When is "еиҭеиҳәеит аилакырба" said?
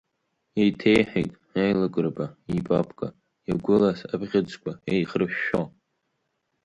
0.61-2.25